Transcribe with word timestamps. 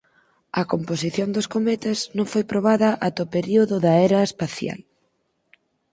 A 0.61 0.63
composición 0.71 1.29
dos 1.35 1.47
cometas 1.53 1.99
non 2.17 2.25
foi 2.33 2.43
probada 2.51 2.89
ata 3.07 3.25
o 3.25 3.31
período 3.35 3.75
da 3.85 3.93
era 4.07 4.27
espacial. 4.29 4.79